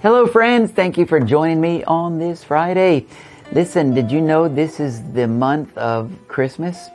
Hello, 0.00 0.28
friends. 0.28 0.70
Thank 0.70 0.96
you 0.96 1.06
for 1.06 1.18
joining 1.18 1.60
me 1.60 1.82
on 1.82 2.20
this 2.20 2.44
Friday. 2.44 3.04
Listen, 3.50 3.94
did 3.94 4.12
you 4.12 4.20
know 4.20 4.46
this 4.46 4.78
is 4.78 5.02
the 5.10 5.26
month 5.26 5.76
of 5.76 6.12
Christmas? 6.28 6.88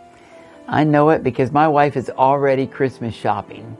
I 0.69 0.85
know 0.85 1.09
it 1.09 1.21
because 1.21 1.51
my 1.51 1.67
wife 1.67 1.97
is 1.97 2.09
already 2.09 2.65
Christmas 2.65 3.13
shopping. 3.13 3.75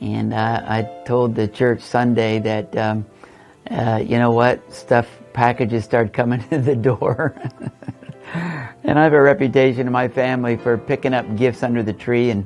And 0.00 0.34
uh, 0.34 0.60
I 0.66 0.82
told 1.06 1.36
the 1.36 1.46
church 1.46 1.82
Sunday 1.82 2.40
that, 2.40 2.76
um, 2.76 3.06
uh, 3.70 4.02
you 4.04 4.18
know 4.18 4.32
what, 4.32 4.72
stuff, 4.74 5.08
packages 5.32 5.84
start 5.84 6.12
coming 6.12 6.42
to 6.50 6.58
the 6.58 6.74
door. 6.74 7.40
and 8.34 8.98
I 8.98 9.04
have 9.04 9.12
a 9.12 9.22
reputation 9.22 9.86
in 9.86 9.92
my 9.92 10.08
family 10.08 10.56
for 10.56 10.76
picking 10.76 11.14
up 11.14 11.36
gifts 11.36 11.62
under 11.62 11.84
the 11.84 11.92
tree 11.92 12.30
and 12.30 12.44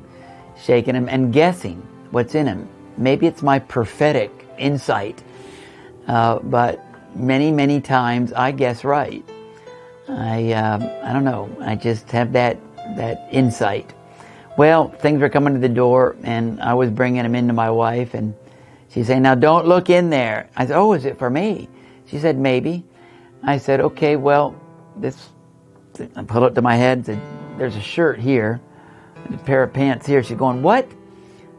shaking 0.61 0.93
them 0.93 1.09
and 1.09 1.33
guessing 1.33 1.77
what's 2.11 2.35
in 2.35 2.45
them. 2.45 2.69
Maybe 2.97 3.25
it's 3.25 3.41
my 3.41 3.57
prophetic 3.57 4.31
insight 4.59 5.23
uh, 6.07 6.39
but 6.39 6.83
many, 7.15 7.51
many 7.51 7.81
times 7.81 8.33
I 8.33 8.51
guess 8.51 8.83
right. 8.83 9.23
I, 10.07 10.53
um, 10.53 10.83
I 11.03 11.11
don't 11.13 11.25
know. 11.25 11.49
I 11.61 11.75
just 11.75 12.09
have 12.11 12.33
that, 12.33 12.57
that 12.95 13.27
insight. 13.31 13.93
Well, 14.57 14.89
things 14.89 15.21
were 15.21 15.29
coming 15.29 15.53
to 15.53 15.59
the 15.59 15.69
door 15.69 16.15
and 16.23 16.61
I 16.61 16.73
was 16.73 16.89
bringing 16.89 17.23
them 17.23 17.35
into 17.35 17.53
my 17.53 17.69
wife 17.69 18.13
and 18.13 18.33
she's 18.89 19.07
saying, 19.07 19.21
now 19.21 19.35
don't 19.35 19.67
look 19.67 19.89
in 19.89 20.09
there. 20.09 20.49
I 20.55 20.65
said, 20.65 20.77
oh, 20.77 20.93
is 20.93 21.05
it 21.05 21.19
for 21.19 21.29
me? 21.29 21.69
She 22.07 22.19
said, 22.19 22.37
maybe. 22.37 22.85
I 23.43 23.57
said, 23.57 23.81
okay, 23.81 24.15
well, 24.15 24.55
this, 24.95 25.29
I 26.15 26.23
pulled 26.23 26.45
it 26.45 26.55
to 26.55 26.61
my 26.61 26.75
head, 26.75 26.99
and 26.99 27.05
said, 27.05 27.21
there's 27.57 27.75
a 27.75 27.81
shirt 27.81 28.19
here, 28.19 28.61
a 29.31 29.37
pair 29.37 29.63
of 29.63 29.73
pants 29.73 30.05
here. 30.05 30.23
She's 30.23 30.37
going, 30.37 30.61
what? 30.61 30.87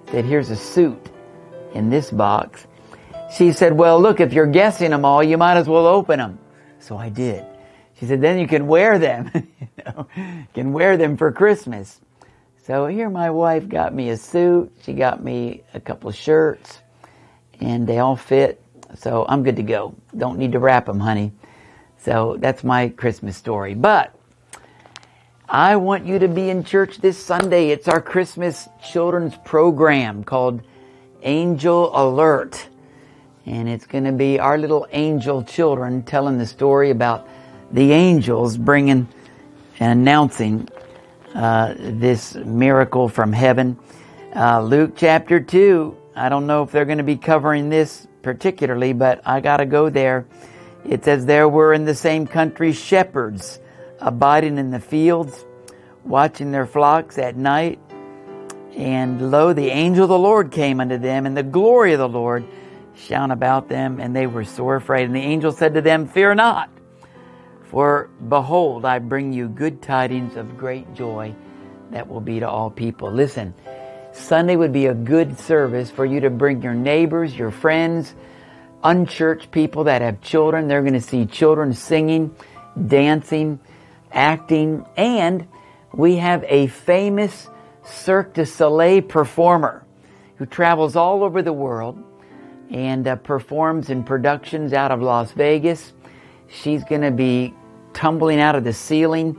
I 0.08 0.10
said, 0.10 0.24
here's 0.24 0.50
a 0.50 0.56
suit 0.56 1.10
in 1.74 1.90
this 1.90 2.10
box 2.10 2.66
she 3.30 3.52
said, 3.52 3.72
well, 3.72 4.00
look, 4.00 4.20
if 4.20 4.32
you're 4.32 4.46
guessing 4.46 4.90
them 4.90 5.04
all, 5.04 5.22
you 5.22 5.36
might 5.36 5.56
as 5.56 5.68
well 5.68 5.86
open 5.86 6.18
them. 6.18 6.38
So 6.78 6.96
I 6.96 7.08
did. 7.08 7.44
She 7.98 8.06
said, 8.06 8.20
then 8.20 8.38
you 8.38 8.46
can 8.46 8.66
wear 8.66 8.98
them. 8.98 9.30
you 9.34 9.68
know, 9.84 10.06
can 10.54 10.72
wear 10.72 10.96
them 10.96 11.16
for 11.16 11.32
Christmas. 11.32 12.00
So 12.64 12.86
here 12.86 13.10
my 13.10 13.30
wife 13.30 13.68
got 13.68 13.94
me 13.94 14.10
a 14.10 14.16
suit. 14.16 14.72
She 14.82 14.92
got 14.92 15.22
me 15.22 15.62
a 15.74 15.80
couple 15.80 16.10
of 16.10 16.16
shirts 16.16 16.80
and 17.60 17.86
they 17.86 17.98
all 17.98 18.16
fit. 18.16 18.62
So 18.94 19.26
I'm 19.28 19.42
good 19.42 19.56
to 19.56 19.62
go. 19.62 19.94
Don't 20.16 20.38
need 20.38 20.52
to 20.52 20.58
wrap 20.58 20.86
them, 20.86 21.00
honey. 21.00 21.32
So 21.98 22.36
that's 22.38 22.62
my 22.62 22.88
Christmas 22.90 23.36
story. 23.36 23.74
But 23.74 24.14
I 25.48 25.76
want 25.76 26.06
you 26.06 26.18
to 26.20 26.28
be 26.28 26.50
in 26.50 26.62
church 26.62 26.98
this 26.98 27.18
Sunday. 27.22 27.70
It's 27.70 27.88
our 27.88 28.00
Christmas 28.00 28.68
children's 28.82 29.36
program 29.44 30.22
called 30.22 30.62
Angel 31.22 31.90
Alert 31.94 32.68
and 33.48 33.66
it's 33.66 33.86
going 33.86 34.04
to 34.04 34.12
be 34.12 34.38
our 34.38 34.58
little 34.58 34.86
angel 34.92 35.42
children 35.42 36.02
telling 36.02 36.36
the 36.36 36.44
story 36.44 36.90
about 36.90 37.26
the 37.72 37.92
angels 37.92 38.58
bringing 38.58 39.08
and 39.80 40.00
announcing 40.00 40.68
uh, 41.34 41.74
this 41.78 42.34
miracle 42.34 43.08
from 43.08 43.32
heaven. 43.32 43.78
Uh, 44.36 44.60
Luke 44.60 44.92
chapter 44.96 45.40
2, 45.40 45.96
I 46.14 46.28
don't 46.28 46.46
know 46.46 46.62
if 46.62 46.72
they're 46.72 46.84
going 46.84 46.98
to 46.98 47.04
be 47.04 47.16
covering 47.16 47.70
this 47.70 48.06
particularly, 48.20 48.92
but 48.92 49.22
I 49.24 49.40
got 49.40 49.58
to 49.58 49.66
go 49.66 49.88
there. 49.88 50.26
It 50.84 51.04
says, 51.04 51.24
There 51.24 51.48
were 51.48 51.72
in 51.72 51.86
the 51.86 51.94
same 51.94 52.26
country 52.26 52.72
shepherds 52.72 53.60
abiding 53.98 54.58
in 54.58 54.70
the 54.70 54.80
fields, 54.80 55.46
watching 56.04 56.52
their 56.52 56.66
flocks 56.66 57.16
at 57.16 57.36
night. 57.36 57.78
And 58.76 59.30
lo, 59.30 59.54
the 59.54 59.70
angel 59.70 60.04
of 60.04 60.10
the 60.10 60.18
Lord 60.18 60.52
came 60.52 60.80
unto 60.80 60.98
them, 60.98 61.24
and 61.24 61.34
the 61.34 61.42
glory 61.42 61.94
of 61.94 61.98
the 61.98 62.08
Lord 62.08 62.44
shone 62.98 63.30
about 63.30 63.68
them, 63.68 64.00
and 64.00 64.14
they 64.14 64.26
were 64.26 64.44
sore 64.44 64.76
afraid. 64.76 65.04
And 65.04 65.14
the 65.14 65.20
angel 65.20 65.52
said 65.52 65.74
to 65.74 65.80
them, 65.80 66.06
Fear 66.06 66.34
not, 66.34 66.70
for 67.70 68.10
behold, 68.28 68.84
I 68.84 68.98
bring 68.98 69.32
you 69.32 69.48
good 69.48 69.82
tidings 69.82 70.36
of 70.36 70.58
great 70.58 70.92
joy 70.94 71.34
that 71.90 72.08
will 72.08 72.20
be 72.20 72.40
to 72.40 72.48
all 72.48 72.70
people. 72.70 73.10
Listen, 73.10 73.54
Sunday 74.12 74.56
would 74.56 74.72
be 74.72 74.86
a 74.86 74.94
good 74.94 75.38
service 75.38 75.90
for 75.90 76.04
you 76.04 76.20
to 76.20 76.30
bring 76.30 76.62
your 76.62 76.74
neighbors, 76.74 77.36
your 77.36 77.50
friends, 77.50 78.14
unchurched 78.82 79.50
people 79.50 79.84
that 79.84 80.02
have 80.02 80.20
children. 80.20 80.68
They're 80.68 80.82
going 80.82 80.94
to 80.94 81.00
see 81.00 81.26
children 81.26 81.72
singing, 81.72 82.34
dancing, 82.86 83.60
acting, 84.12 84.86
and 84.96 85.46
we 85.92 86.16
have 86.16 86.44
a 86.48 86.66
famous 86.66 87.48
Cirque 87.84 88.34
du 88.34 88.44
Soleil 88.44 89.02
performer 89.02 89.84
who 90.36 90.46
travels 90.46 90.94
all 90.94 91.24
over 91.24 91.42
the 91.42 91.52
world 91.52 92.02
and 92.70 93.06
uh, 93.06 93.16
performs 93.16 93.90
in 93.90 94.04
productions 94.04 94.72
out 94.72 94.90
of 94.90 95.00
Las 95.00 95.32
Vegas. 95.32 95.92
She's 96.48 96.84
going 96.84 97.02
to 97.02 97.10
be 97.10 97.54
tumbling 97.92 98.40
out 98.40 98.54
of 98.54 98.64
the 98.64 98.72
ceiling, 98.72 99.38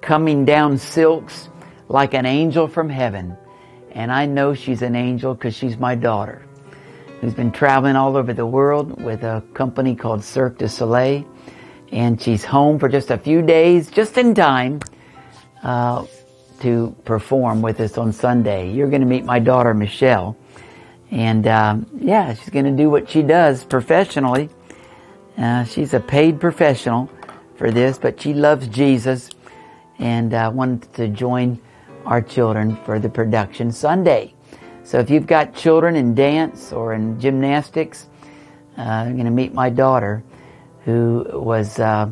coming 0.00 0.44
down 0.44 0.78
silks 0.78 1.48
like 1.88 2.14
an 2.14 2.26
angel 2.26 2.68
from 2.68 2.88
heaven. 2.88 3.36
And 3.92 4.10
I 4.10 4.26
know 4.26 4.54
she's 4.54 4.82
an 4.82 4.96
angel 4.96 5.34
because 5.34 5.54
she's 5.54 5.78
my 5.78 5.94
daughter, 5.94 6.44
who's 7.20 7.34
been 7.34 7.52
traveling 7.52 7.96
all 7.96 8.16
over 8.16 8.32
the 8.32 8.46
world 8.46 9.00
with 9.02 9.22
a 9.22 9.42
company 9.54 9.94
called 9.94 10.24
Cirque 10.24 10.58
du 10.58 10.68
Soleil. 10.68 11.24
And 11.92 12.20
she's 12.20 12.44
home 12.44 12.78
for 12.78 12.88
just 12.88 13.10
a 13.10 13.18
few 13.18 13.40
days, 13.40 13.88
just 13.88 14.18
in 14.18 14.34
time 14.34 14.80
uh, 15.62 16.04
to 16.60 16.94
perform 17.04 17.62
with 17.62 17.78
us 17.80 17.96
on 17.98 18.12
Sunday. 18.12 18.72
You're 18.72 18.88
going 18.88 19.02
to 19.02 19.06
meet 19.06 19.24
my 19.24 19.38
daughter, 19.38 19.74
Michelle. 19.74 20.36
And 21.14 21.46
um, 21.46 21.86
yeah, 21.96 22.34
she's 22.34 22.50
going 22.50 22.64
to 22.64 22.72
do 22.72 22.90
what 22.90 23.08
she 23.08 23.22
does 23.22 23.64
professionally. 23.64 24.50
Uh, 25.38 25.62
she's 25.62 25.94
a 25.94 26.00
paid 26.00 26.40
professional 26.40 27.08
for 27.54 27.70
this, 27.70 27.98
but 27.98 28.20
she 28.20 28.34
loves 28.34 28.66
Jesus 28.66 29.30
and 30.00 30.34
uh, 30.34 30.50
wanted 30.52 30.92
to 30.94 31.06
join 31.06 31.60
our 32.04 32.20
children 32.20 32.76
for 32.84 32.98
the 32.98 33.08
production 33.08 33.70
Sunday. 33.70 34.34
So 34.82 34.98
if 34.98 35.08
you've 35.08 35.28
got 35.28 35.54
children 35.54 35.94
in 35.94 36.16
dance 36.16 36.72
or 36.72 36.94
in 36.94 37.20
gymnastics, 37.20 38.08
uh, 38.76 38.82
I'm 38.82 39.14
going 39.14 39.26
to 39.26 39.30
meet 39.30 39.54
my 39.54 39.70
daughter 39.70 40.24
who 40.84 41.24
was 41.32 41.78
uh, 41.78 42.10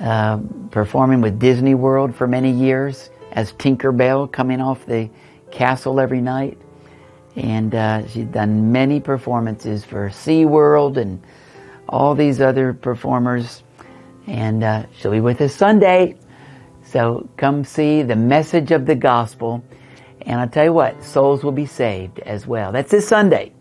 uh, 0.00 0.38
performing 0.70 1.20
with 1.20 1.38
Disney 1.38 1.74
World 1.74 2.16
for 2.16 2.26
many 2.26 2.50
years 2.50 3.10
as 3.32 3.52
Tinkerbell 3.52 4.32
coming 4.32 4.62
off 4.62 4.86
the 4.86 5.10
castle 5.50 6.00
every 6.00 6.22
night 6.22 6.56
and 7.36 7.74
uh, 7.74 8.06
she's 8.06 8.26
done 8.26 8.70
many 8.70 9.00
performances 9.00 9.84
for 9.84 10.08
SeaWorld 10.08 10.96
and 10.96 11.22
all 11.88 12.14
these 12.14 12.40
other 12.40 12.72
performers. 12.72 13.62
And 14.26 14.62
uh, 14.62 14.86
she'll 14.96 15.10
be 15.10 15.20
with 15.20 15.40
us 15.40 15.54
Sunday. 15.54 16.16
So 16.84 17.28
come 17.36 17.64
see 17.64 18.02
the 18.02 18.16
message 18.16 18.70
of 18.70 18.86
the 18.86 18.94
gospel. 18.94 19.64
And 20.22 20.40
I'll 20.40 20.48
tell 20.48 20.64
you 20.64 20.72
what, 20.72 21.02
souls 21.02 21.42
will 21.42 21.52
be 21.52 21.66
saved 21.66 22.20
as 22.20 22.46
well. 22.46 22.72
That's 22.72 22.90
this 22.90 23.08
Sunday. 23.08 23.52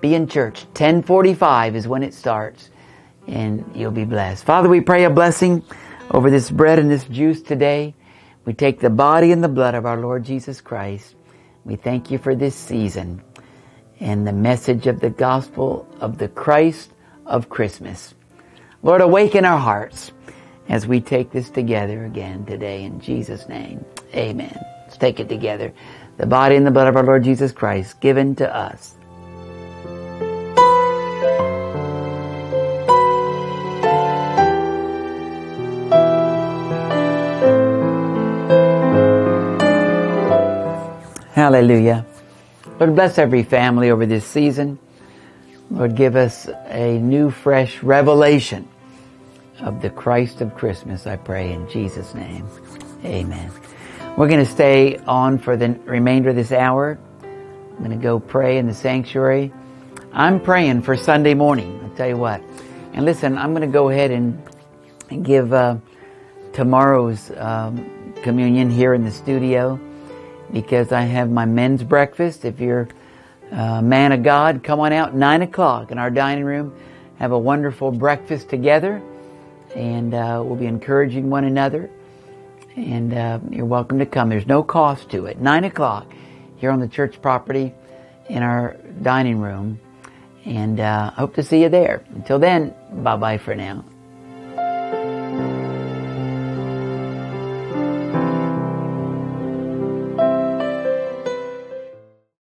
Be 0.00 0.14
in 0.14 0.26
church. 0.26 0.64
1045 0.64 1.76
is 1.76 1.86
when 1.86 2.02
it 2.02 2.12
starts. 2.12 2.70
And 3.28 3.70
you'll 3.74 3.92
be 3.92 4.04
blessed. 4.04 4.44
Father, 4.44 4.68
we 4.68 4.80
pray 4.80 5.04
a 5.04 5.10
blessing 5.10 5.62
over 6.10 6.28
this 6.28 6.50
bread 6.50 6.80
and 6.80 6.90
this 6.90 7.04
juice 7.04 7.40
today. 7.40 7.94
We 8.44 8.52
take 8.52 8.80
the 8.80 8.90
body 8.90 9.30
and 9.30 9.44
the 9.44 9.48
blood 9.48 9.76
of 9.76 9.86
our 9.86 9.96
Lord 9.96 10.24
Jesus 10.24 10.60
Christ 10.60 11.14
we 11.64 11.76
thank 11.76 12.10
you 12.10 12.18
for 12.18 12.34
this 12.34 12.54
season 12.54 13.22
and 14.00 14.26
the 14.26 14.32
message 14.32 14.86
of 14.86 15.00
the 15.00 15.10
gospel 15.10 15.86
of 16.00 16.18
the 16.18 16.28
Christ 16.28 16.90
of 17.24 17.48
Christmas. 17.48 18.14
Lord, 18.82 19.00
awaken 19.00 19.44
our 19.44 19.58
hearts 19.58 20.10
as 20.68 20.86
we 20.86 21.00
take 21.00 21.30
this 21.30 21.50
together 21.50 22.04
again 22.04 22.44
today 22.46 22.82
in 22.82 23.00
Jesus' 23.00 23.48
name. 23.48 23.84
Amen. 24.14 24.58
Let's 24.82 24.96
take 24.96 25.20
it 25.20 25.28
together. 25.28 25.72
The 26.16 26.26
body 26.26 26.56
and 26.56 26.66
the 26.66 26.70
blood 26.70 26.88
of 26.88 26.96
our 26.96 27.04
Lord 27.04 27.24
Jesus 27.24 27.52
Christ 27.52 28.00
given 28.00 28.34
to 28.36 28.56
us 28.56 28.96
Hallelujah. 41.42 42.06
Lord, 42.78 42.94
bless 42.94 43.18
every 43.18 43.42
family 43.42 43.90
over 43.90 44.06
this 44.06 44.24
season. 44.24 44.78
Lord, 45.72 45.96
give 45.96 46.14
us 46.14 46.48
a 46.68 47.00
new, 47.00 47.32
fresh 47.32 47.82
revelation 47.82 48.68
of 49.58 49.82
the 49.82 49.90
Christ 49.90 50.40
of 50.40 50.54
Christmas, 50.54 51.04
I 51.04 51.16
pray 51.16 51.52
in 51.52 51.68
Jesus' 51.68 52.14
name. 52.14 52.46
Amen. 53.04 53.50
We're 54.16 54.28
going 54.28 54.46
to 54.46 54.48
stay 54.52 54.98
on 54.98 55.36
for 55.36 55.56
the 55.56 55.70
remainder 55.84 56.30
of 56.30 56.36
this 56.36 56.52
hour. 56.52 56.96
I'm 57.24 57.78
going 57.78 57.90
to 57.90 57.96
go 57.96 58.20
pray 58.20 58.58
in 58.58 58.68
the 58.68 58.74
sanctuary. 58.74 59.52
I'm 60.12 60.38
praying 60.38 60.82
for 60.82 60.96
Sunday 60.96 61.34
morning. 61.34 61.80
I'll 61.82 61.96
tell 61.96 62.08
you 62.08 62.18
what. 62.18 62.40
And 62.92 63.04
listen, 63.04 63.36
I'm 63.36 63.50
going 63.50 63.68
to 63.68 63.72
go 63.72 63.88
ahead 63.88 64.12
and, 64.12 64.40
and 65.10 65.24
give 65.24 65.52
uh, 65.52 65.78
tomorrow's 66.52 67.32
um, 67.36 68.14
communion 68.22 68.70
here 68.70 68.94
in 68.94 69.02
the 69.02 69.10
studio 69.10 69.80
because 70.52 70.92
I 70.92 71.02
have 71.02 71.30
my 71.30 71.44
men's 71.44 71.82
breakfast. 71.82 72.44
If 72.44 72.60
you're 72.60 72.88
a 73.50 73.82
man 73.82 74.12
of 74.12 74.22
God, 74.22 74.62
come 74.62 74.80
on 74.80 74.92
out 74.92 75.14
9 75.14 75.42
o'clock 75.42 75.90
in 75.90 75.98
our 75.98 76.10
dining 76.10 76.44
room. 76.44 76.74
have 77.18 77.32
a 77.32 77.38
wonderful 77.38 77.92
breakfast 77.92 78.48
together, 78.48 79.00
and 79.74 80.14
uh, 80.14 80.42
we'll 80.44 80.56
be 80.56 80.66
encouraging 80.66 81.30
one 81.30 81.44
another. 81.44 81.90
And 82.76 83.12
uh, 83.12 83.38
you're 83.50 83.66
welcome 83.66 83.98
to 83.98 84.06
come. 84.06 84.28
There's 84.30 84.46
no 84.46 84.62
cost 84.62 85.10
to 85.10 85.26
it. 85.26 85.40
Nine 85.40 85.64
o'clock 85.64 86.10
here 86.56 86.70
on 86.70 86.80
the 86.80 86.88
church 86.88 87.20
property 87.20 87.74
in 88.28 88.42
our 88.42 88.76
dining 89.02 89.40
room. 89.40 89.78
And 90.44 90.80
uh, 90.80 91.10
hope 91.10 91.34
to 91.34 91.42
see 91.42 91.62
you 91.62 91.68
there. 91.68 92.02
Until 92.14 92.38
then, 92.38 92.74
bye 92.90 93.16
bye 93.16 93.38
for 93.38 93.54
now. 93.54 93.84